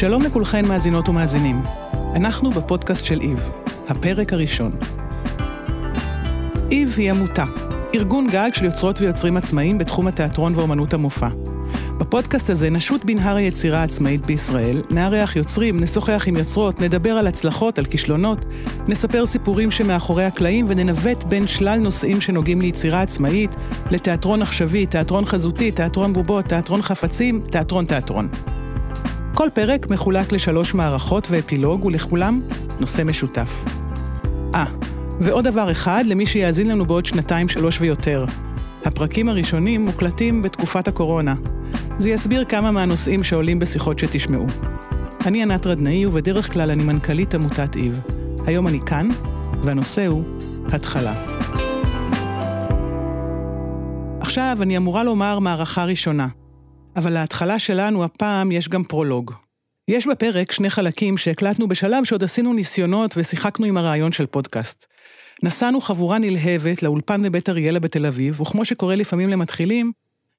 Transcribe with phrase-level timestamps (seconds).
[0.00, 1.62] שלום לכולכן מאזינות ומאזינים.
[2.14, 3.50] אנחנו בפודקאסט של איב,
[3.88, 4.72] הפרק הראשון.
[6.70, 7.44] איב היא עמותה,
[7.94, 11.28] ארגון גג של יוצרות ויוצרים עצמאיים בתחום התיאטרון ואומנות המופע.
[11.98, 17.78] בפודקאסט הזה נשות בנהר היצירה העצמאית בישראל, נארח יוצרים, נשוחח עם יוצרות, נדבר על הצלחות,
[17.78, 18.44] על כישלונות,
[18.88, 23.56] נספר סיפורים שמאחורי הקלעים וננווט בין שלל נושאים שנוגעים ליצירה עצמאית,
[23.90, 28.28] לתיאטרון עכשווי, תיאטרון חזותי, תיאטרון בובות, תיאטרון חפצים, תיאטרון תיאטרון.
[29.38, 32.40] כל פרק מחולק לשלוש מערכות ואפילוג, ולכולם
[32.80, 33.64] נושא משותף.
[34.54, 34.64] אה,
[35.20, 38.24] ועוד דבר אחד למי שיאזין לנו בעוד שנתיים, שלוש ויותר.
[38.84, 41.34] הפרקים הראשונים מוקלטים בתקופת הקורונה.
[41.98, 44.46] זה יסביר כמה מהנושאים שעולים בשיחות שתשמעו.
[45.26, 48.00] אני ענת רדנאי, ובדרך כלל אני מנכ"לית עמותת איב.
[48.46, 49.08] היום אני כאן,
[49.62, 50.22] והנושא הוא
[50.72, 51.14] התחלה.
[54.20, 56.28] עכשיו אני אמורה לומר מערכה ראשונה,
[56.98, 59.32] אבל להתחלה שלנו הפעם יש גם פרולוג.
[59.88, 64.86] יש בפרק שני חלקים שהקלטנו בשלב שעוד עשינו ניסיונות ושיחקנו עם הרעיון של פודקאסט.
[65.42, 69.92] נסענו חבורה נלהבת לאולפן בבית אריאלה בתל אביב, וכמו שקורה לפעמים למתחילים,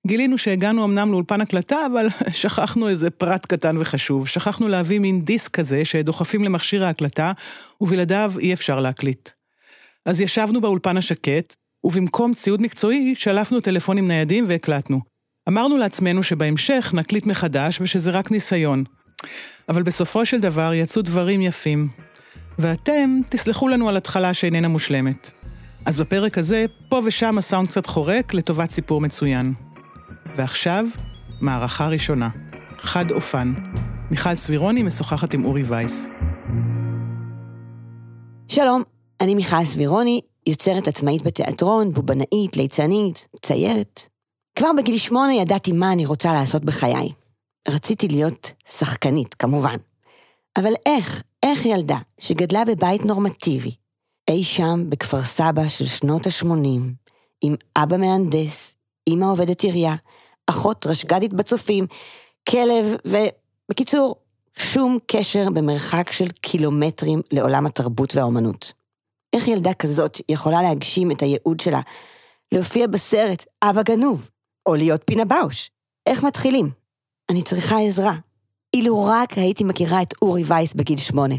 [0.08, 2.08] גילינו שהגענו אמנם לאולפן הקלטה, אבל
[2.42, 4.28] שכחנו איזה פרט קטן וחשוב.
[4.28, 7.32] שכחנו להביא מין דיסק כזה שדוחפים למכשיר ההקלטה,
[7.82, 9.30] ובלעדיו אי אפשר להקליט.
[10.06, 15.09] אז ישבנו באולפן השקט, ובמקום ציוד מקצועי, שלפנו טלפונים ניידים והקלטנו.
[15.50, 18.84] אמרנו לעצמנו שבהמשך נקליט מחדש ושזה רק ניסיון.
[19.70, 21.88] אבל בסופו של דבר יצאו דברים יפים.
[22.60, 25.32] ואתם תסלחו לנו על התחלה שאיננה מושלמת.
[25.86, 29.54] אז בפרק הזה, פה ושם הסאונד קצת חורק לטובת סיפור מצוין.
[30.36, 30.86] ועכשיו,
[31.42, 32.30] מערכה ראשונה.
[32.78, 33.54] חד אופן.
[34.12, 36.10] מיכל סבירוני משוחחת עם אורי וייס.
[38.48, 38.84] שלום,
[39.22, 44.19] אני מיכל סבירוני, יוצרת עצמאית בתיאטרון, בובנאית, ליצנית, ציירת.
[44.60, 47.12] כבר בגיל שמונה ידעתי מה אני רוצה לעשות בחיי.
[47.68, 49.76] רציתי להיות שחקנית, כמובן.
[50.58, 53.76] אבל איך, איך ילדה שגדלה בבית נורמטיבי,
[54.30, 56.82] אי שם בכפר סבא של שנות ה-80,
[57.42, 58.76] עם אבא מהנדס,
[59.10, 59.96] אמא עובדת עירייה,
[60.50, 61.88] אחות רשג"דית בצופים,
[62.50, 63.18] כלב ו...
[63.70, 64.16] בקיצור,
[64.58, 68.74] שום קשר במרחק של קילומטרים לעולם התרבות והאומנות.
[69.34, 71.82] איך ילדה כזאת יכולה להגשים את הייעוד שלה,
[72.52, 74.30] להופיע בסרט אבא גנוב,
[74.70, 75.72] או להיות פינה באוש?
[76.06, 76.70] איך מתחילים?
[77.32, 78.14] אני צריכה עזרה.
[78.74, 81.36] אילו רק הייתי מכירה את אורי וייס בגיל שמונה.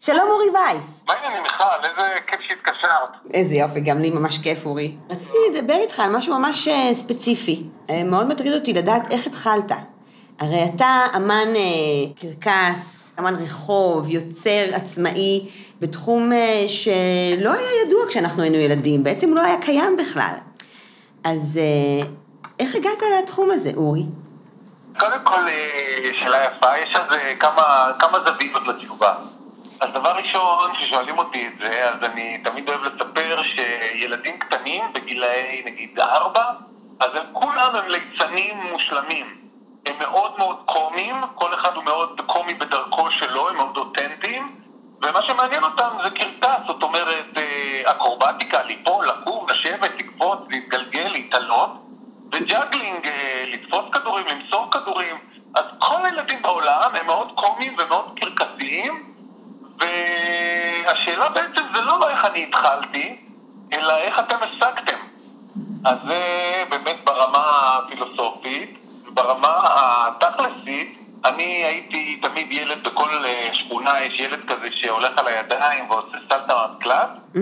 [0.00, 1.04] שלום אורי וייס.
[1.08, 1.64] מה העניינים מיכל?
[1.84, 3.08] איזה כיף שהתקשרת.
[3.34, 4.96] איזה יופי, גם לי ממש כיף אורי.
[5.10, 7.66] רציתי לדבר איתך על משהו ממש אה, ספציפי.
[7.90, 9.72] אה, מאוד מטריד אותי לדעת איך התחלת.
[10.38, 15.48] הרי אתה אמן אה, קרקס, אמן רחוב, יוצר עצמאי,
[15.80, 16.32] בתחום
[16.68, 20.34] שלא היה ידוע כשאנחנו היינו ילדים, בעצם לא היה קיים בכלל.
[21.24, 21.60] אז
[22.58, 24.02] איך הגעת לתחום הזה, אורי?
[24.98, 25.40] קודם כל,
[26.12, 29.14] שאלה יפה, יש על זה כמה, כמה זוויות לתשובה.
[29.80, 35.62] אז דבר ראשון, כששואלים אותי את זה, אז אני תמיד אוהב לספר שילדים קטנים בגילאי
[35.66, 36.44] נגיד ארבע,
[37.00, 39.35] אז הם כולם הם ליצנים מושלמים.
[39.86, 44.60] הם מאוד מאוד קומיים, כל אחד הוא מאוד קומי בדרכו שלו, הם מאוד אותנטיים,
[45.02, 51.70] ומה שמעניין אותם זה קרקס, זאת אומרת אה, אקרובטיקה, ליפול, לקום, לשבת, לקפוץ, להתגלגל, להתעלות,
[52.32, 55.16] וג'אגלינג, אה, לתפוס כדורים, למסור כדורים,
[55.54, 59.12] אז כל הילדים בעולם הם מאוד קומיים ומאוד קרקסיים,
[59.78, 63.16] והשאלה בעצם זה לא איך אני התחלתי,
[63.74, 64.96] אלא איך אתם השגתם.
[65.84, 66.18] אז זה
[66.70, 68.85] באמת ברמה הפילוסופית,
[69.16, 69.58] ברמה
[70.06, 73.08] התכלסית, אני הייתי תמיד ילד בכל
[73.52, 76.66] שכונה, יש ילד כזה שהולך על הידיים ועושה סלטה
[77.34, 77.40] mm-hmm.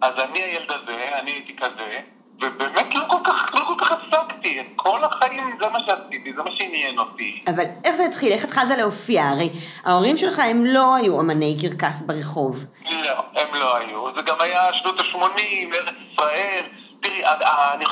[0.00, 1.98] אז אני הילד הזה, אני הייתי כזה,
[2.40, 6.42] ובאמת לא כל כך, לא כל כך הפסקתי, את כל החיים זה מה שעשיתי, זה
[6.42, 7.42] מה שעניין אותי.
[7.46, 8.32] אבל איך זה התחיל?
[8.32, 9.28] איך התחלת להופיע?
[9.28, 9.50] הרי
[9.84, 12.64] ההורים שלך הם לא היו אמני קרקס ברחוב.
[12.90, 14.16] לא, הם לא היו.
[14.16, 16.64] זה גם היה שנות ה-80, ארץ ישראל.
[17.00, 17.22] תראי,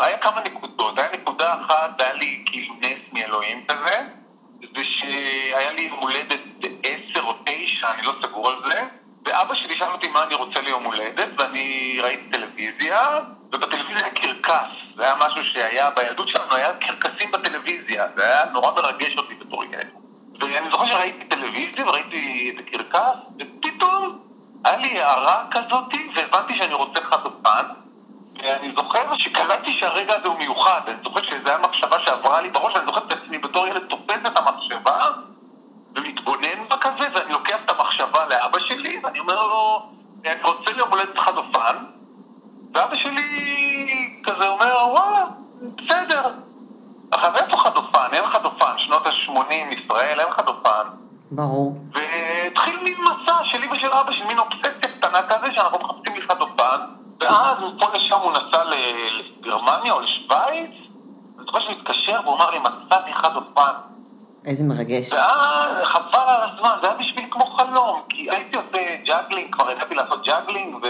[0.01, 0.99] היה כמה נקודות.
[0.99, 3.97] היה נקודה אחת, היה לי כאילו נס מאלוהים כזה,
[4.77, 6.41] זה שהיה לי יום הולדת
[6.83, 8.83] עשר או תשע, אני לא סגור על זה.
[9.25, 13.19] ואבא שלי שאל אותי מה אני רוצה ליום הולדת, ואני ראיתי טלוויזיה,
[13.53, 14.77] ובטלוויזיה היה קרקס.
[14.97, 19.65] זה היה משהו שהיה, בילדות שלנו היה קרקסים בטלוויזיה, זה היה נורא מרגש אותי בתור
[19.65, 19.91] ילד.
[20.41, 24.19] ואני זוכר שראיתי טלוויזיה וראיתי את הקרקס, ופתאום
[24.65, 25.85] היה לי הערה כזאת,
[26.17, 27.65] והבנתי שאני רוצה חדופן,
[28.45, 32.75] אני זוכר שקלטתי שהרגע הזה הוא מיוחד, אני זוכר שזו הייתה מחשבה שעברה לי בראש,
[32.75, 35.09] ואני זוכר את עצמי בתור ילד תופס את המחשבה
[35.97, 39.89] ומתבונן בה כזה, ואני לוקח את המחשבה לאבא שלי, ואני אומר לו,
[40.27, 41.77] אני רוצה ליום הולדת חדופן,
[42.75, 45.25] ואבא שלי כזה אומר, וואלה,
[45.77, 46.31] בסדר.
[47.11, 48.09] עכשיו איפה חדופן?
[48.13, 50.83] אין חדופן, שנות ה-80, ישראל, אין חדופן.
[51.31, 51.75] ברור.
[51.93, 57.00] והתחיל מין מסע שלי ושל אבא של מין אובססיה קטנה כזה, שאנחנו מחפשים לי חדופן.
[57.21, 60.71] ואז פה לשם הוא נסע לגרמניה או לשוויץ,
[61.39, 63.73] אני זוכר שהוא התקשר והוא אמר לי, מצאתי חד אופן.
[64.45, 65.13] איזה מרגש.
[65.13, 69.95] ואז חבל על הזמן, זה היה בשביל כמו חלום, כי הייתי עושה ג'אגלינג, כבר ידעתי
[69.95, 70.87] לעשות ג'אגלינג ו...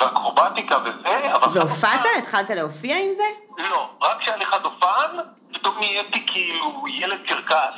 [0.00, 1.58] ואקרובטיקה וזה, אבל...
[1.60, 2.00] והופעת?
[2.18, 3.22] התחלת להופיע עם זה?
[3.70, 5.16] לא, רק כשהיה לי חד אופן,
[5.52, 7.74] פתאום נהייתי כאילו ילד קרקס.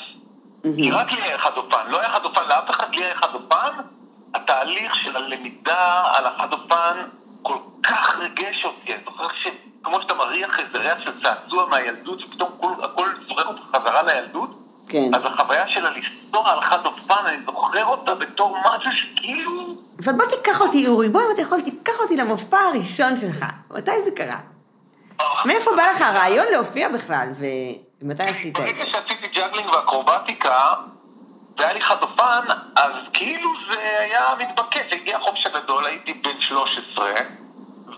[0.62, 3.34] כי רק לי היה חד אופן, לא היה חד אופן לאף אחד, לי היה חד
[3.34, 3.70] אופן.
[4.34, 6.96] התהליך של הלמידה על החד אופן
[7.42, 8.94] כל כך ריגש אותי.
[8.94, 12.50] אני זוכר שכמו שאתה מריח איזה ריח של צעצוע מהילדות, ופתאום
[12.82, 14.50] הכל זורק אותך חזרה לילדות,
[14.88, 15.10] כן.
[15.14, 19.74] אז החוויה שלה לנסוע על חד אופן, אני זוכר אותה בתור משהו שכאילו...
[20.04, 23.44] אבל בוא תיקח אותי, אורי, בוא אם אתה יכול, תיקח אותי למופע הראשון שלך.
[23.70, 24.38] מתי זה קרה?
[25.44, 27.28] מאיפה בא לך הרעיון להופיע בכלל,
[28.02, 28.72] ומתי עשית את זה?
[28.72, 30.74] ברגע שעשיתי ג'אגלינג ואקרובטיקה,
[31.58, 32.40] והיה לי חד אופן,
[32.76, 36.19] אז כאילו זה היה מתבקש, הגיע החופש הגדול, הייתי
[36.50, 37.10] 13,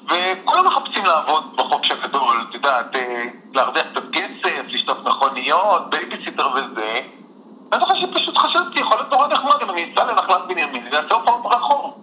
[0.06, 7.00] וכולם מחפשים לעבוד בחופש הגדול, את יודעת, אה, להרוויח קצת כסף, לשטוף מכוניות, בייביסיטר וזה.
[7.70, 11.42] ואני זוכר שפשוט חשבתי, יכול להיות נורא נחמד אם אני אסע לנחלת בנימין ואעשה הופעות
[11.42, 11.94] ברחוב.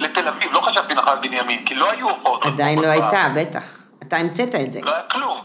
[0.00, 2.46] לתל אביב, לא חשבתי נחלת בנימין, כי לא היו הופעות.
[2.46, 3.86] עדיין לא הייתה, בטח.
[4.02, 4.80] אתה המצאת את זה.
[4.82, 5.40] לא היה כלום.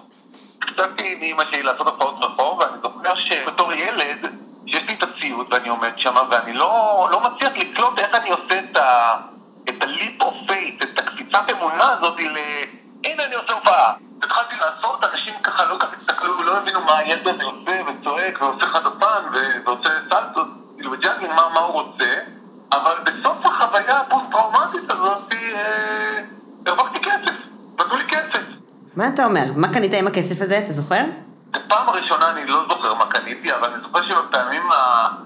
[0.59, 4.27] ביקשתי מאמא שלי לעשות הופעות רחוב, ואני זוכר שבתור ילד,
[4.65, 8.59] שיש לי את הציוד ואני עומד שם, ואני לא, לא מצליח לקלוט איך אני עושה
[8.59, 9.15] את ה...
[9.69, 12.37] את ה-leap of faith, את הקפיצת אמונה הזאת ל...
[13.05, 13.93] הנה אני עושה הופעה.
[14.17, 18.65] התחלתי לעשות, אנשים ככה לא ככה הסתכלו ולא הבינו מה הילד הזה עושה וצועק ועושה
[18.65, 19.23] חד אופן
[19.65, 22.13] ועושה סלטות, כאילו בג'אגלינג מה, מה הוא רוצה,
[22.71, 26.21] אבל בסוף החוויה הפוסט-טראומטית הזאת, אה,
[26.67, 27.35] הרווחתי כסף,
[27.79, 28.41] נתנו לי כסף.
[28.95, 29.45] מה אתה אומר?
[29.55, 31.01] מה קנית עם הכסף הזה, אתה זוכר?
[31.51, 34.61] בפעם הראשונה אני לא זוכר מה קניתי, אבל אני זוכר שבפעמים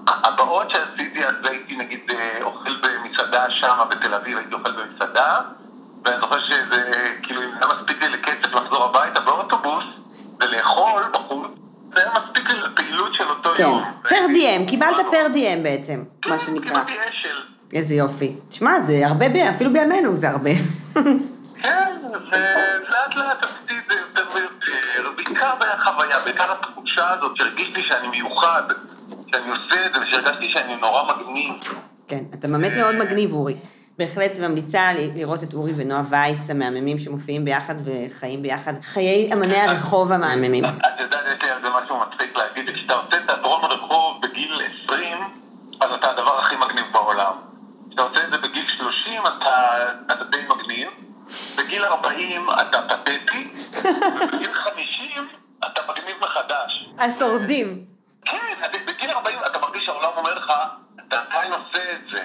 [0.06, 5.40] הבאות שעשיתי, אז הייתי נגיד אה, אוכל במסעדה שם בתל אביב, הייתי אוכל במסעדה,
[6.04, 6.90] ואני זוכר שזה,
[7.22, 9.84] כאילו, אם היה מספיק לי לכסף לחזור הביתה באוטובוס
[10.40, 11.50] ולאכול בחוץ,
[11.94, 14.08] זה היה מספיק לי לפעילות של אותו כן.
[14.08, 16.84] פר דיאם, קיבלת פר דיאם בעצם, מה כן, שנקרא.
[16.84, 17.36] קיבלתי אשל.
[17.72, 18.32] איזה יופי.
[18.48, 20.50] תשמע, זה הרבה, אפילו בימינו זה הרבה.
[21.62, 28.08] כן, ולאט לאט עשיתי את זה יותר ויותר, בעיקר בחוויה, בעיקר התחושה הזאת שהרגישתי שאני
[28.08, 28.62] מיוחד,
[29.26, 31.52] שאני עושה את זה ושהרגשתי שאני נורא מגניב.
[32.08, 33.56] כן, אתה באמת מאוד מגניב, אורי.
[33.98, 38.72] בהחלט ממליצה לראות את אורי ונועה וייס המהממים שמופיעים ביחד וחיים ביחד.
[38.82, 40.64] חיי אמני הרחוב המהממים.
[40.64, 41.58] את יודעת, יש לי על
[52.16, 55.28] 40 אתה פתטי, ובגיל 50
[55.66, 56.88] אתה מגניב מחדש.
[56.98, 57.84] השורדים.
[58.24, 58.54] כן,
[58.86, 60.52] בגיל 40 אתה מרגיש שהעולם אומר לך,
[61.08, 62.18] אתה עדיין עושה את זה.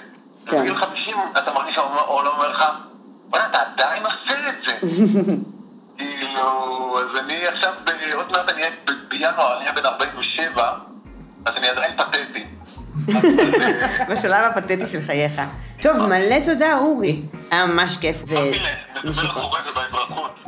[0.45, 0.57] כן.
[0.57, 2.63] ובגיל 50 אתה מרגיש שהעולם אומר לך,
[3.29, 4.77] וואלה, אתה עדיין עושה את זה.
[5.97, 7.73] כאילו, אז אני עכשיו,
[8.13, 8.75] עוד מעט אני אהיה
[9.07, 10.73] בינואר, אני אהיה בן 47,
[11.45, 12.45] אז אני עדיין פתטי.
[14.09, 15.41] בשלב הפתטי של חייך.
[15.81, 17.21] טוב, מלא תודה, אורי.
[17.51, 18.35] היה ממש כיף ו...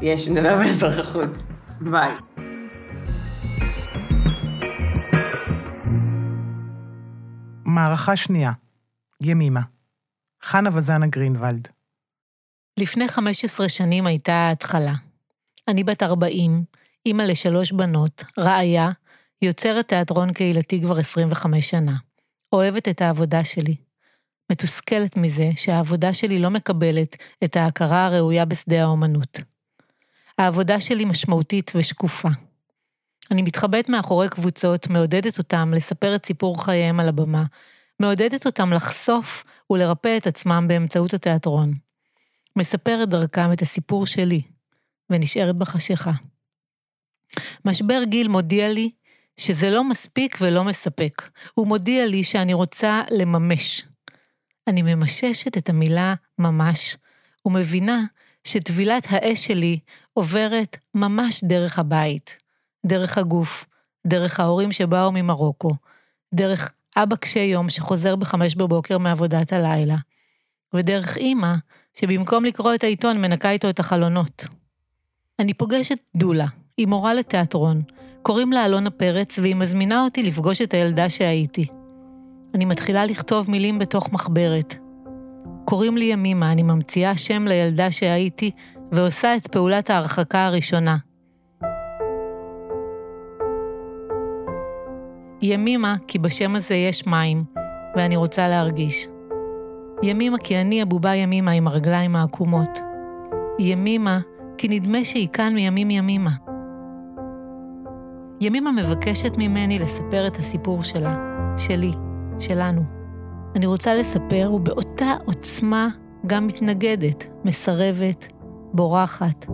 [0.03, 1.29] יש, נדבר באזרחות.
[1.81, 2.11] ביי.
[7.65, 8.51] מערכה שנייה,
[9.21, 9.61] ימימה.
[10.43, 11.67] חנה וזנה גרינוולד.
[12.79, 14.93] לפני 15 שנים הייתה ההתחלה.
[15.67, 16.63] אני בת 40,
[17.05, 18.89] אימא לשלוש בנות, רעיה,
[19.41, 21.95] יוצרת תיאטרון קהילתי כבר 25 שנה.
[22.53, 23.75] אוהבת את העבודה שלי.
[24.51, 29.52] מתוסכלת מזה שהעבודה שלי לא מקבלת את ההכרה הראויה בשדה האומנות.
[30.37, 32.29] העבודה שלי משמעותית ושקופה.
[33.31, 37.43] אני מתחבאת מאחורי קבוצות, מעודדת אותם לספר את סיפור חייהם על הבמה,
[37.99, 41.73] מעודדת אותם לחשוף ולרפא את עצמם באמצעות התיאטרון.
[42.55, 44.41] מספרת דרכם את הסיפור שלי,
[45.09, 46.11] ונשארת בחשיכה.
[47.65, 48.91] משבר גיל מודיע לי
[49.37, 51.29] שזה לא מספיק ולא מספק.
[51.53, 53.85] הוא מודיע לי שאני רוצה לממש.
[54.67, 56.97] אני ממששת את המילה ממש,
[57.45, 58.03] ומבינה
[58.43, 59.79] שטבילת האש שלי
[60.13, 62.37] עוברת ממש דרך הבית,
[62.85, 63.65] דרך הגוף,
[64.07, 65.71] דרך ההורים שבאו ממרוקו,
[66.33, 69.95] דרך אבא קשה יום שחוזר בחמש בבוקר מעבודת הלילה,
[70.73, 71.53] ודרך אימא
[71.93, 74.45] שבמקום לקרוא את העיתון מנקה איתו את החלונות.
[75.39, 76.45] אני פוגשת דולה,
[76.77, 77.81] היא מורה לתיאטרון,
[78.21, 81.67] קוראים לה אלונה פרץ והיא מזמינה אותי לפגוש את הילדה שהייתי.
[82.53, 84.82] אני מתחילה לכתוב מילים בתוך מחברת.
[85.65, 88.51] קוראים לי ימימה, אני ממציאה שם לילדה שהייתי
[88.91, 90.97] ועושה את פעולת ההרחקה הראשונה.
[95.41, 97.43] ימימה, כי בשם הזה יש מים,
[97.95, 99.07] ואני רוצה להרגיש.
[100.03, 102.79] ימימה, כי אני הבובה ימימה עם הרגליים העקומות.
[103.59, 104.19] ימימה,
[104.57, 106.31] כי נדמה שהיא כאן מימים ימימה.
[108.41, 111.15] ימימה מבקשת ממני לספר את הסיפור שלה,
[111.57, 111.91] שלי,
[112.39, 113.02] שלנו.
[113.55, 115.89] אני רוצה לספר, ובאותה עוצמה
[116.27, 118.27] גם מתנגדת, מסרבת,
[118.73, 119.45] בורחת,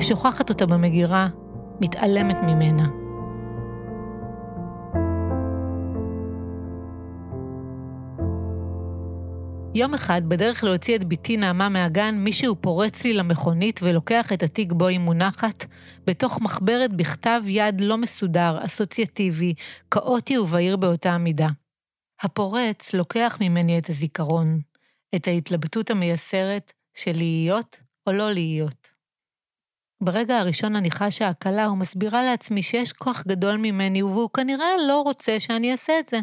[0.00, 1.28] שוכחת אותה במגירה,
[1.80, 2.88] מתעלמת ממנה.
[9.74, 14.72] יום אחד, בדרך להוציא את בתי נעמה מהגן, מישהו פורץ לי למכונית ולוקח את התיק
[14.72, 15.66] בו היא מונחת,
[16.06, 19.54] בתוך מחברת בכתב יד לא מסודר, אסוציאטיבי,
[19.90, 21.48] כאוטי ובהיר באותה המידה.
[22.22, 24.60] הפורץ לוקח ממני את הזיכרון,
[25.14, 28.88] את ההתלבטות המייסרת של להיות או לא להיות.
[30.02, 35.40] ברגע הראשון אני חשה הקלה ומסבירה לעצמי שיש כוח גדול ממני, והוא כנראה לא רוצה
[35.40, 36.18] שאני אעשה את זה.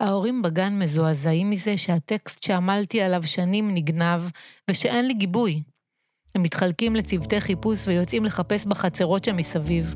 [0.00, 4.20] ההורים בגן מזועזעים מזה שהטקסט שעמלתי עליו שנים נגנב,
[4.70, 5.62] ושאין לי גיבוי.
[6.34, 9.94] הם מתחלקים לצוותי חיפוש ויוצאים לחפש בחצרות שמסביב.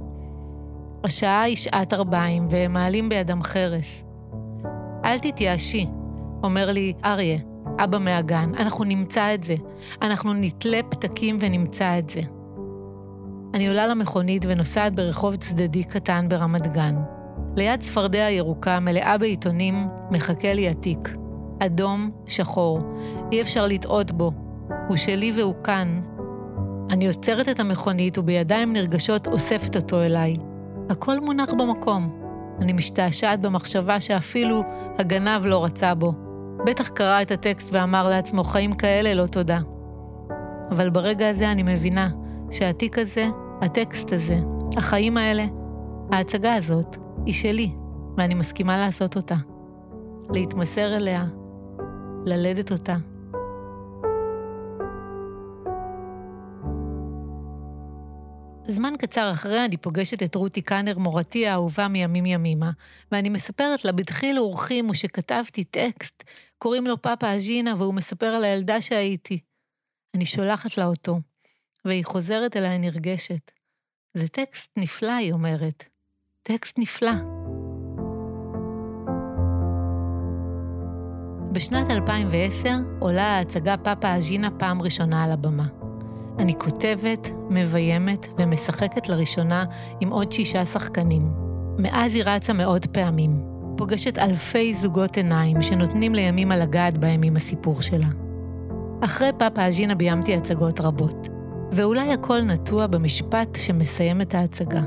[1.04, 4.05] השעה היא שעת ארבעים, והם מעלים בידם חרס.
[5.06, 5.86] אל תתייאשי,
[6.42, 7.38] אומר לי אריה,
[7.78, 9.54] אבא מהגן, אנחנו נמצא את זה.
[10.02, 12.20] אנחנו נתלה פתקים ונמצא את זה.
[13.54, 16.94] אני עולה למכונית ונוסעת ברחוב צדדי קטן ברמת גן.
[17.56, 21.16] ליד צפרדע ירוקה מלאה בעיתונים, מחכה לי התיק.
[21.58, 22.80] אדום, שחור.
[23.32, 24.32] אי אפשר לטעות בו.
[24.88, 26.00] הוא שלי והוא כאן.
[26.90, 30.36] אני עוצרת את המכונית ובידיים נרגשות אוספת אותו אליי.
[30.90, 32.25] הכל מונח במקום.
[32.60, 34.62] אני משתעשעת במחשבה שאפילו
[34.98, 36.12] הגנב לא רצה בו.
[36.66, 39.60] בטח קרא את הטקסט ואמר לעצמו, חיים כאלה לא תודה.
[40.70, 42.08] אבל ברגע הזה אני מבינה
[42.50, 43.26] שהתיק הזה,
[43.60, 44.38] הטקסט הזה,
[44.76, 45.44] החיים האלה,
[46.12, 46.96] ההצגה הזאת,
[47.26, 47.70] היא שלי,
[48.16, 49.34] ואני מסכימה לעשות אותה.
[50.30, 51.24] להתמסר אליה,
[52.24, 52.96] ללדת אותה.
[58.68, 62.70] זמן קצר אחרי אני פוגשת את רותי קאנר, מורתי האהובה מימים ימימה,
[63.12, 66.24] ואני מספרת לה בדחיל אורחים ושכתבתי טקסט,
[66.58, 69.38] קוראים לו פאפה אג'ינה, והוא מספר על הילדה שהייתי.
[70.14, 71.20] אני שולחת לה אותו,
[71.84, 73.50] והיא חוזרת אליי נרגשת.
[74.14, 75.84] זה טקסט נפלא, היא אומרת.
[76.42, 77.12] טקסט נפלא.
[81.52, 82.70] בשנת 2010
[83.00, 85.85] עולה ההצגה פאפה אג'ינה פעם ראשונה על הבמה.
[86.38, 89.64] אני כותבת, מביימת ומשחקת לראשונה
[90.00, 91.32] עם עוד שישה שחקנים.
[91.78, 93.42] מאז היא רצה מאות פעמים.
[93.76, 98.08] פוגשת אלפי זוגות עיניים שנותנים לימים על לגעת בהם עם הסיפור שלה.
[99.00, 101.28] אחרי פאפה אג'ינה ביימתי הצגות רבות,
[101.72, 104.82] ואולי הכל נטוע במשפט שמסיים את ההצגה.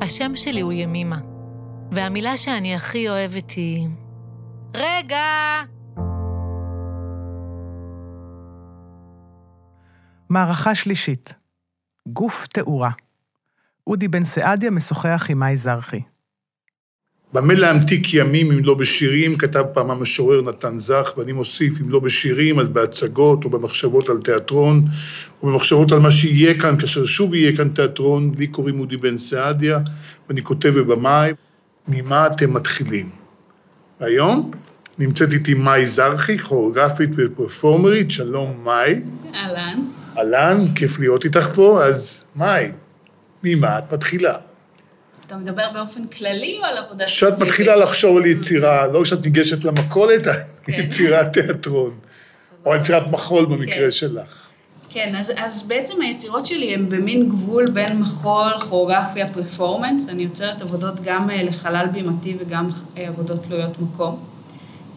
[0.00, 1.18] השם שלי הוא ימימה,
[1.92, 3.88] והמילה שאני הכי אוהבת היא...
[4.74, 5.73] רגע!
[10.34, 11.34] מערכה שלישית,
[12.08, 12.90] גוף תאורה.
[13.86, 16.00] אודי בן סעדיה משוחח עם מאי זרחי.
[17.32, 22.00] במה להמתיק ימים אם לא בשירים, כתב פעם המשורר נתן זך, ואני מוסיף, אם לא
[22.00, 24.84] בשירים, אז בהצגות או במחשבות על תיאטרון,
[25.42, 29.18] או במחשבות על מה שיהיה כאן, כאשר שוב יהיה כאן תיאטרון, לי קוראים אודי בן
[29.18, 29.78] סעדיה,
[30.28, 31.32] ואני כותב בבמאי,
[31.88, 33.06] ממה אתם מתחילים?
[34.00, 34.50] היום
[34.98, 39.02] נמצאת איתי מאי זרחי, כוריאוגרפית ופרפורמרית, שלום מאי.
[39.34, 40.03] אהלן.
[40.18, 42.68] אהלן, כיף להיות איתך פה, אז מאי,
[43.42, 44.36] ממה את מתחילה?
[45.26, 47.38] אתה מדבר באופן כללי או על עבודה ספציפית?
[47.38, 50.26] שאת מתחילה לחשוב על יצירה, לא כשאת ניגשת למכולת,
[50.64, 50.72] כן.
[50.80, 51.98] יצירת תיאטרון,
[52.66, 53.90] או יצירת מחול במקרה כן.
[53.90, 54.44] שלך.
[54.94, 60.08] כן, אז, אז בעצם היצירות שלי הן במין גבול בין מחול, כוריאוגרפיה, פרפורמנס.
[60.08, 64.24] אני יוצרת עבודות גם אה, לחלל בימתי וגם אה, עבודות תלויות מקום.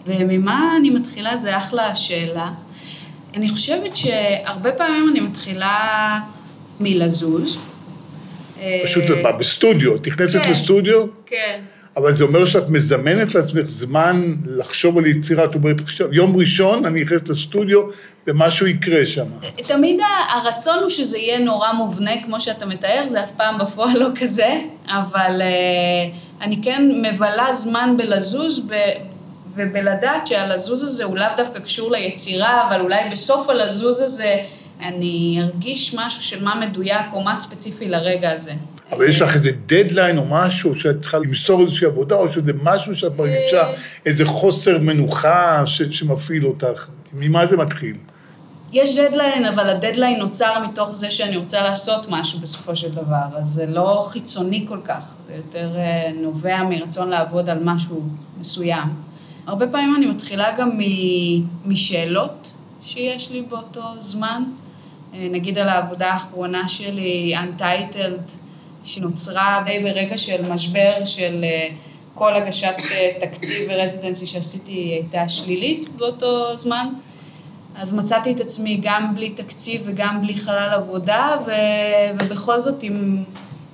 [0.05, 2.51] וממה אני מתחילה זה אחלה שאלה.
[3.35, 6.19] אני חושבת שהרבה פעמים אני מתחילה
[6.79, 7.57] מלזוז.
[8.83, 11.05] פשוט בא בסטודיו, את נכנסת כן, לסטודיו?
[11.25, 11.59] כן.
[11.97, 16.85] אבל זה אומר שאת מזמנת לעצמך זמן לחשוב על יצירה, את אומרת, עכשיו, יום ראשון
[16.85, 17.81] אני נכנסת לסטודיו
[18.27, 19.25] ומשהו יקרה שם.
[19.55, 24.07] תמיד הרצון הוא שזה יהיה נורא מובנה, כמו שאתה מתאר, זה אף פעם בפועל לא
[24.15, 28.73] כזה, אבל uh, אני כן מבלה זמן בלזוז, ב,
[29.57, 34.37] ובלדעת שהלזוז הזה הוא לאו דווקא קשור ליצירה, אבל אולי בסוף הלזוז הזה
[34.81, 38.51] אני ארגיש משהו של מה מדויק או מה ספציפי לרגע הזה.
[38.91, 42.95] אבל יש לך איזה דדליין או משהו שאת צריכה למסור איזושהי עבודה, או שזה משהו
[42.95, 43.63] שאת מרגישה,
[44.05, 46.87] איזה חוסר מנוחה ש, שמפעיל אותך?
[47.13, 47.97] ממה זה מתחיל?
[48.71, 53.47] יש דדליין, אבל הדדליין נוצר מתוך זה שאני רוצה לעשות משהו בסופו של דבר, אז
[53.47, 58.03] זה לא חיצוני כל כך, זה יותר אה, נובע מרצון לעבוד על משהו
[58.39, 59.06] מסוים.
[59.47, 60.79] הרבה פעמים אני מתחילה גם
[61.65, 64.43] משאלות שיש לי באותו זמן,
[65.13, 68.31] אה, נגיד על העבודה האחרונה שלי, Untitled,
[68.85, 71.67] שנוצרה די ברגע של משבר של אה,
[72.13, 72.75] כל הגשת
[73.19, 76.87] תקציב ורזידנסי שעשיתי הייתה שלילית באותו זמן.
[77.75, 81.51] אז מצאתי את עצמי גם בלי תקציב וגם בלי חלל עבודה, ו...
[82.19, 83.23] ובכל זאת עם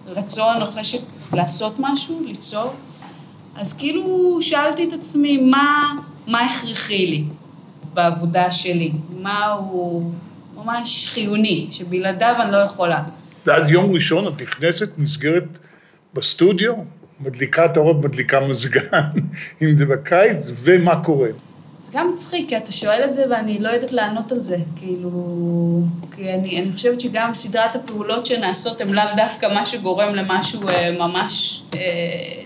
[0.08, 1.00] רצון או חשק
[1.34, 2.74] לעשות משהו, ליצור.
[3.56, 5.94] אז כאילו שאלתי את עצמי מה,
[6.28, 7.24] מה הכרחי לי
[7.94, 8.92] בעבודה שלי,
[9.22, 10.12] מה הוא
[10.56, 13.04] ממש חיוני, שבלעדיו אני לא יכולה.
[13.46, 15.60] ואז יום ראשון את נכנסת, נסגרת
[16.14, 16.74] בסטודיו,
[17.20, 18.82] מדליקה את האורות, מדליקה מזגן,
[19.62, 21.30] אם זה בקיץ, ומה קורה?
[21.94, 25.12] גם מצחיק, כי אתה שואל את זה ואני לא יודעת לענות על זה, כאילו,
[26.16, 30.92] כי אני, אני חושבת שגם סדרת הפעולות שנעשות הן לאו דווקא מה שגורם למשהו אה,
[30.92, 31.80] ממש אה,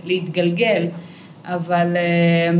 [0.03, 0.87] להתגלגל,
[1.45, 2.59] אבל אה,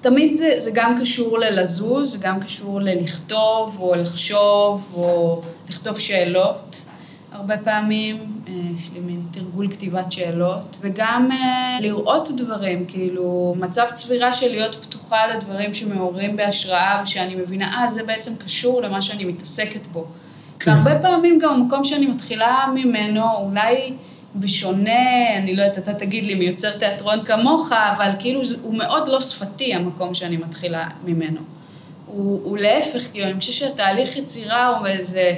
[0.00, 6.86] תמיד זה, זה גם קשור ללזוז, זה גם קשור ללכתוב או לחשוב או לכתוב שאלות.
[7.32, 8.16] הרבה פעמים,
[8.48, 14.48] אה, יש לי מין תרגול כתיבת שאלות, וגם אה, לראות דברים, כאילו מצב צבירה של
[14.48, 20.06] להיות פתוחה לדברים שמעוררים בהשראה ושאני מבינה, אה, זה בעצם קשור למה שאני מתעסקת בו.
[20.58, 20.70] כן.
[20.70, 23.92] והרבה פעמים גם המקום שאני מתחילה ממנו, אולי
[24.36, 29.20] בשונה, אני לא יודעת, אתה תגיד לי, מיוצר תיאטרון כמוך, אבל כאילו הוא מאוד לא
[29.20, 31.40] שפתי המקום שאני מתחילה ממנו.
[32.06, 35.34] הוא, הוא להפך, כאילו, אני חושבת שהתהליך יצירה הוא איזה...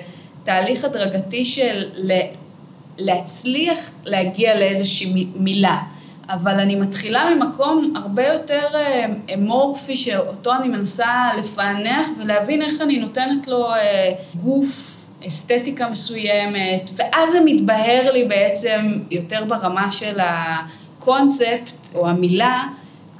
[0.49, 1.85] תהליך הדרגתי של
[2.99, 5.78] להצליח להגיע לאיזושהי מילה.
[6.28, 11.07] אבל אני מתחילה ממקום הרבה יותר אה, אמורפי, שאותו אני מנסה
[11.38, 18.93] לפענח ולהבין איך אני נותנת לו אה, גוף, אסתטיקה מסוימת, ואז זה מתבהר לי בעצם
[19.11, 22.63] יותר ברמה של הקונספט או המילה,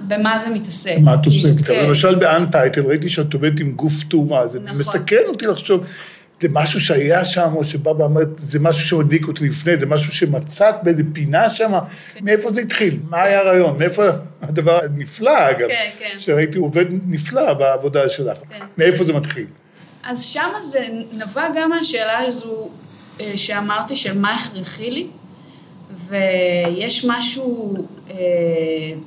[0.01, 0.97] במה זה מתעסק.
[1.05, 1.67] מה את עוסקת?
[1.67, 1.87] כן.
[1.89, 4.79] למשל באנטייטל ראיתי שאת עובדת עם גוף תאורה, זה נכון.
[4.79, 5.85] מסכן אותי לחשוב.
[6.41, 10.75] זה משהו שהיה שם, או שבא ואומרת, זה משהו שהדליק אותי לפני, זה משהו שמצאת
[10.83, 11.71] באיזה פינה שם,
[12.15, 12.21] כן.
[12.25, 12.99] מאיפה זה התחיל?
[13.11, 13.79] מה היה הרעיון?
[13.79, 14.09] מאיפה
[14.43, 16.19] הדבר הנפלא, אגב, כן, כן.
[16.19, 18.39] שראיתי עובד נפלא בעבודה שלך.
[18.39, 18.67] כן.
[18.79, 19.47] מאיפה זה מתחיל?
[20.05, 22.69] אז שם זה נבע גם מהשאלה הזו
[23.21, 25.07] אה, שאמרתי, של מה הכרחי לי,
[26.09, 27.75] ויש משהו
[28.11, 28.17] אה,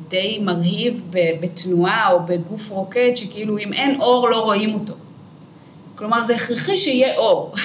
[0.08, 1.02] די מרהיב
[1.42, 4.94] בתנועה או בגוף רוקד, שכאילו אם אין אור לא רואים אותו.
[6.02, 7.56] כלומר, זה הכרחי שיהיה אור.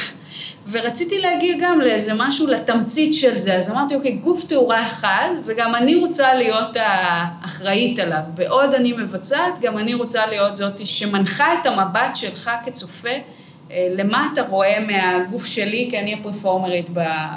[0.70, 5.75] ורציתי להגיע גם לאיזה משהו, לתמצית של זה, אז אמרתי, אוקיי, גוף תאורה אחד, וגם
[5.75, 8.20] אני רוצה להיות האחראית עליו.
[8.35, 13.09] בעוד אני מבצעת, גם אני רוצה להיות זאת שמנחה את המבט שלך כצופה
[13.70, 16.87] למה אתה רואה מהגוף שלי, כי אני הפרפורמרית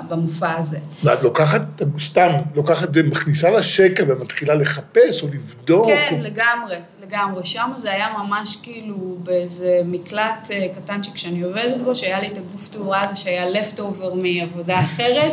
[0.07, 0.79] במופע הזה.
[1.03, 1.61] ואת לוקחת,
[1.99, 5.85] סתם, לוקחת, מכניסה לשקר ומתחילה לחפש או לבדוק?
[5.87, 6.21] כן, או...
[6.21, 7.45] לגמרי, לגמרי.
[7.45, 12.37] שם זה היה ממש כאילו באיזה מקלט אה, קטנצ'יק שאני עובדת בו, שהיה לי את
[12.37, 15.31] הגוף תאורה הזה שהיה לפטובר מעבודה אחרת.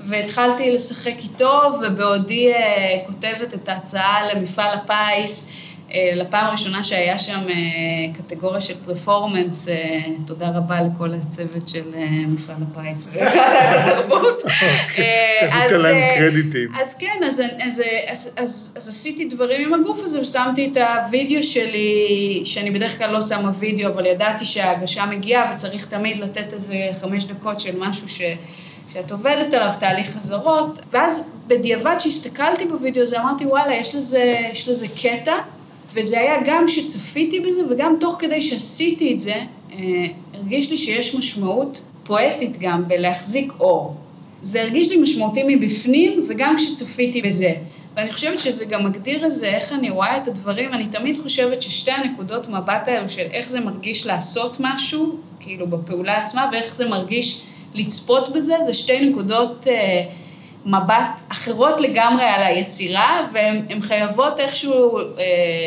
[0.00, 7.40] והתחלתי לשחק איתו, ובעודי uh, כותבת את ההצעה למפעל הפיס, אה, לפעם הראשונה שהיה שם
[7.48, 7.54] אה,
[8.14, 11.84] קטגוריה של פרפורמנס, אה, תודה רבה לכל הצוות של
[12.28, 14.42] מפעל הפיס ומפעל התרבות.
[15.68, 16.68] תן להם קרדיטים.
[16.80, 17.20] אז כן,
[18.36, 23.50] אז עשיתי דברים עם הגוף הזה ושמתי את הוידאו שלי, שאני בדרך כלל לא שמה
[23.58, 28.20] וידאו, אבל ידעתי שההגשה מגיעה וצריך תמיד לתת איזה חמש דקות של משהו ש...
[28.88, 34.68] שאת עובדת עליו, תהליך חזרות, ואז בדיעבד שהסתכלתי בווידאו הזה, אמרתי, וואלה, יש לזה, יש
[34.68, 35.34] לזה קטע,
[35.96, 39.34] וזה היה גם שצפיתי בזה וגם תוך כדי שעשיתי את זה,
[39.72, 43.94] אה, הרגיש לי שיש משמעות פואטית גם בלהחזיק אור.
[44.42, 47.52] זה הרגיש לי משמעותי מבפנים וגם כשצפיתי בזה.
[47.96, 51.90] ואני חושבת שזה גם מגדיר איזה, איך אני רואה את הדברים, אני תמיד חושבת ששתי
[51.90, 57.42] הנקודות מבט האלו של איך זה מרגיש לעשות משהו, כאילו בפעולה עצמה, ואיך זה מרגיש
[57.74, 59.66] לצפות בזה, זה שתי נקודות...
[59.70, 60.02] אה,
[60.66, 65.04] מבט אחרות לגמרי על היצירה, והן חייבות איכשהו אה,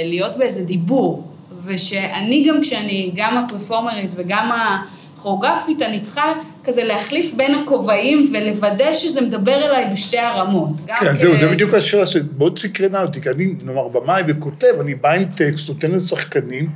[0.05, 1.29] להיות באיזה דיבור.
[1.65, 4.51] ושאני גם כשאני גם הפרפורמרית וגם
[5.15, 6.33] הכוריאוגרפית, אני צריכה
[6.63, 10.69] כזה להחליף בין הכובעים ולוודא שזה מדבר אליי בשתי הרמות.
[10.99, 15.11] כן, זהו, זה בדיוק השאלה שמאוד סקרנה אותי, כי אני, נאמר, במאי וכותב, אני בא
[15.11, 16.69] עם טקסט, נותן לשחקנים,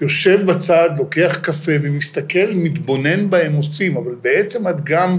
[0.00, 5.18] יושב בצד, לוקח קפה ומסתכל, מתבונן בהם עושים, אבל בעצם את גם...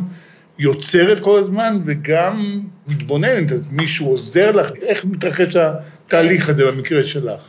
[0.60, 7.42] יוצרת כל הזמן וגם מתבוננת, אז מישהו עוזר לך, איך מתרחש התהליך הזה במקרה שלך?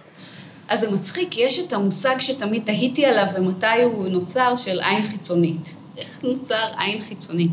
[0.68, 5.74] אז זה מצחיק, יש את המושג שתמיד תהיתי עליו ומתי הוא נוצר, של עין חיצונית.
[5.98, 7.50] איך נוצר עין חיצונית?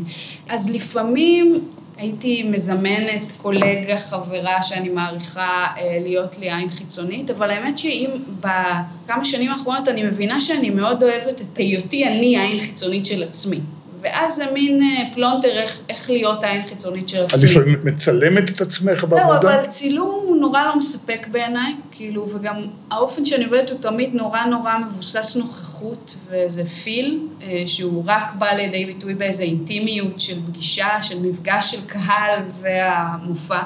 [0.48, 7.78] אז לפעמים הייתי מזמנת קולגה, חברה שאני מעריכה אה, להיות לי עין חיצונית, אבל האמת
[7.78, 13.22] שאם בכמה שנים האחרונות אני מבינה שאני מאוד אוהבת את היותי אני העין חיצונית של
[13.22, 13.60] עצמי.
[14.04, 17.34] ואז זה מין אה, פלונטר איך, איך להיות העין חיצונית של עצמי.
[17.34, 19.40] אז לפעמים את מצלמת את עצמך זהו, בעבודה?
[19.40, 24.14] זהו, אבל צילום הוא נורא לא מספק בעיניי, כאילו, וגם האופן שאני עובדת הוא תמיד
[24.14, 30.36] נורא נורא מבוסס נוכחות, וזה פיל, אה, שהוא רק בא לידי ביטוי באיזו אינטימיות של
[30.46, 33.60] פגישה, של מפגש של קהל והמופע,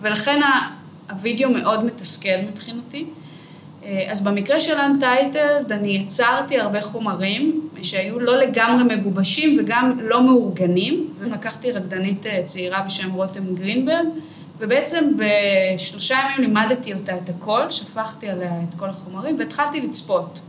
[0.00, 0.40] ולכן
[1.10, 3.06] הווידאו מאוד מתסכל מבחינתי.
[3.84, 10.22] אה, אז במקרה של Untitled אני יצרתי הרבה חומרים שהיו לא לגמרי מגובשים וגם לא
[10.22, 14.06] מאורגנים, ולקחתי רקדנית אה, צעירה בשם רותם גרינברג,
[14.58, 20.40] ובעצם בשלושה ימים לימדתי אותה את הכל, שפכתי עליה את כל החומרים והתחלתי לצפות.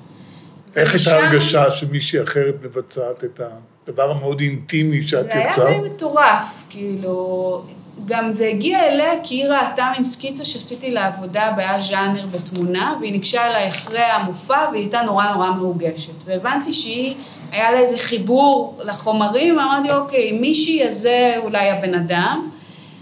[0.76, 3.42] איך הייתה הרגשה שמישהי אחרת מבצעת את
[3.88, 5.54] הדבר המאוד אינטימי שאת יצרת?
[5.54, 7.64] זה היה די מטורף, כאילו,
[8.10, 13.12] גם זה הגיע אליה כי היא ראתה מין סקיצה שעשיתי לעבודה באה ז'אנר בתמונה, והיא
[13.12, 16.14] ניגשה אליי אחרי המופע והיא הייתה נורא נורא מרוגשת.
[16.26, 17.16] והבנתי שהיא,
[17.52, 22.50] היה לה איזה חיבור לחומרים, ואמרתי, אוקיי, מישהי הזה אולי הבן אדם.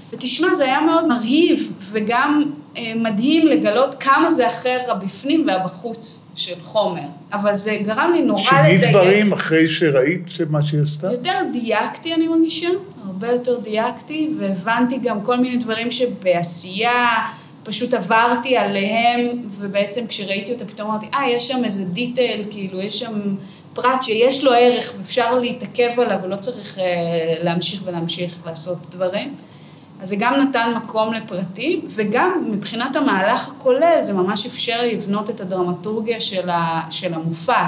[0.09, 2.51] ותשמע, זה היה מאוד מרהיב, וגם
[2.95, 7.01] מדהים לגלות כמה זה אחר הבפנים והבחוץ של חומר.
[7.34, 8.80] אבל זה גרם לי נורא לדייק.
[8.80, 11.12] שינית דברים אחרי שראית מה שהיא עשתה?
[11.12, 12.67] יותר דייקתי, אני מרגישה.
[13.06, 17.15] הרבה יותר דייקתי, והבנתי גם כל מיני דברים שבעשייה
[17.63, 22.99] פשוט עברתי עליהם, ובעצם כשראיתי אותה פתאום אמרתי, אה, יש שם איזה דיטייל, כאילו, יש
[22.99, 23.36] שם
[23.73, 26.82] פרט שיש לו ערך ואפשר להתעכב עליו ולא צריך uh,
[27.43, 29.36] להמשיך ולהמשיך לעשות דברים.
[30.01, 35.41] אז זה גם נתן מקום לפרטי, וגם מבחינת המהלך הכולל, זה ממש אפשר לבנות את
[35.41, 37.67] הדרמטורגיה של, ה, של המופע,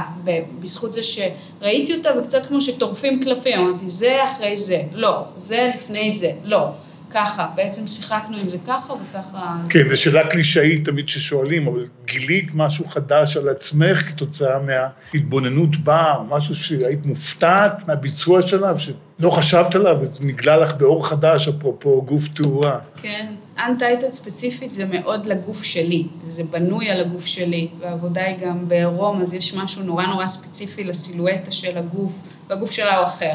[0.60, 6.12] בזכות זה שראיתי אותה, וקצת כמו שטורפים קלפים, אמרתי, זה אחרי זה, לא, זה לפני
[6.12, 6.68] זה, לא.
[7.10, 9.56] ככה, בעצם שיחקנו עם זה ככה וככה...
[9.70, 16.16] כן, זו שאלה קלישאית תמיד ששואלים, אבל גילית משהו חדש על עצמך כתוצאה מההתבוננות בה,
[16.16, 22.28] או משהו שהיית מופתעת מהביצוע שלה, שלא חשבת עליו, ונגלה לך באור חדש, אפרופו גוף
[22.28, 22.80] תאורה.
[23.02, 23.26] כן,
[23.60, 29.22] אנטייטד ספציפית זה מאוד לגוף שלי, וזה בנוי על הגוף שלי, והעבודה היא גם בעירום,
[29.22, 32.14] אז יש משהו נורא נורא ספציפי לסילואטה של הגוף,
[32.48, 33.34] והגוף שלה הוא אחר.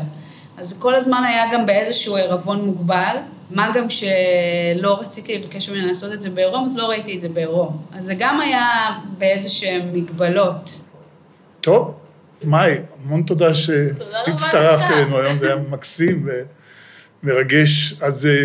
[0.59, 3.17] אז כל הזמן היה גם באיזשהו עירבון מוגבל,
[3.55, 7.29] מה גם שלא רציתי לבקש ממנה לעשות את זה בעירום, אז לא ראיתי את זה
[7.29, 7.83] בעירום.
[7.93, 8.69] אז זה גם היה
[9.19, 10.81] באיזה שהן מגבלות.
[11.61, 11.95] טוב,
[12.45, 16.29] מאי, המון תודה שהצטרפת אלינו היום, זה היה מקסים
[17.23, 17.95] ומרגש.
[18.03, 18.45] אז אה,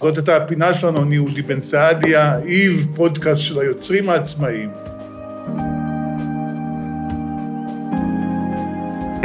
[0.00, 4.70] זאת הייתה הפינה שלנו, אני אודי בן סעדיה, איב, פודקאסט של היוצרים העצמאיים.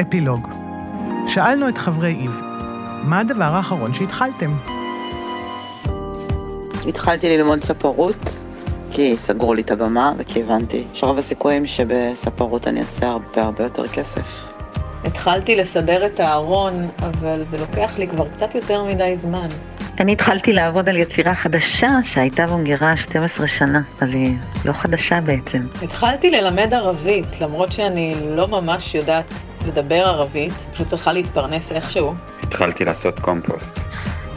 [0.01, 0.49] אפילוג
[1.27, 2.41] שאלנו את חברי איב,
[3.03, 4.82] מה הדבר האחרון שהתחלתם?
[6.87, 8.43] התחלתי ללמוד ספרות,
[8.91, 13.87] כי סגרו לי את הבמה, וכי הבנתי שרוב הסיכויים שבספרות אני אעשה הרבה הרבה יותר
[13.87, 14.53] כסף.
[15.03, 19.47] התחלתי לסדר את הארון, אבל זה לוקח לי כבר קצת יותר מדי זמן.
[19.99, 25.61] אני התחלתי לעבוד על יצירה חדשה שהייתה במגירה 12 שנה, אז היא לא חדשה בעצם.
[25.81, 29.33] התחלתי ללמד ערבית, למרות שאני לא ממש יודעת
[29.67, 32.13] לדבר ערבית, פשוט צריכה להתפרנס איכשהו.
[32.43, 33.79] התחלתי לעשות קומפוסט.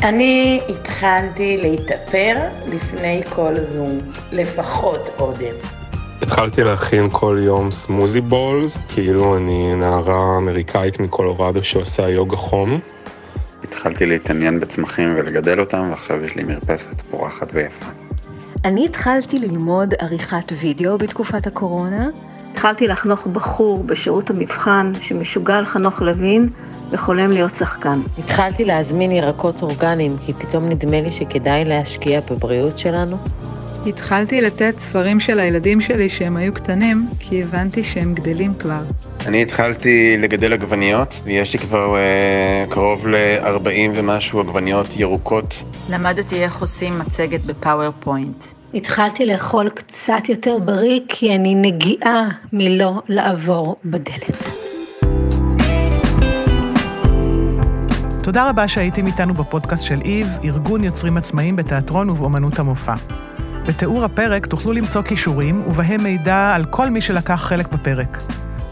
[0.08, 2.34] אני התחלתי להתאפר
[2.66, 3.98] לפני כל זום,
[4.32, 5.54] לפחות עודם.
[6.22, 12.80] התחלתי להכין כל יום סמוזי בולס, כאילו אני נערה אמריקאית מקולורדו שעושה יוגה חום.
[13.62, 17.86] התחלתי להתעניין בצמחים ולגדל אותם, ועכשיו יש לי מרפסת פורחת ויפה.
[18.64, 22.08] אני התחלתי ללמוד עריכת וידאו בתקופת הקורונה.
[22.52, 26.48] התחלתי לחנוך בחור בשירות המבחן שמשוגע על חנוך לוין
[26.90, 28.00] וחולם להיות שחקן.
[28.18, 33.16] התחלתי להזמין ירקות אורגניים, כי פתאום נדמה לי שכדאי להשקיע בבריאות שלנו.
[33.86, 38.82] התחלתי לתת ספרים של הילדים שלי שהם היו קטנים, כי הבנתי שהם גדלים כבר.
[39.26, 45.62] אני התחלתי לגדל עגבניות, ויש לי כבר אה, קרוב ל-40 ומשהו עגבניות ירוקות.
[45.90, 48.44] למדתי איך עושים מצגת בפאורפוינט.
[48.74, 54.55] התחלתי לאכול קצת יותר בריא, כי אני נגיעה מלא לעבור בדלת.
[58.26, 62.94] תודה רבה שהייתם איתנו בפודקאסט של איב, ארגון יוצרים עצמאיים בתיאטרון ובאמנות המופע.
[63.66, 68.18] בתיאור הפרק תוכלו למצוא כישורים, ובהם מידע על כל מי שלקח חלק בפרק.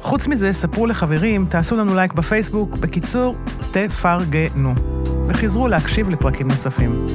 [0.02, 3.36] חוץ מזה, ספרו לחברים, תעשו לנו לייק בפייסבוק, בקיצור,
[3.72, 4.74] תפרגנו.
[5.28, 7.06] וחזרו להקשיב לפרקים נוספים.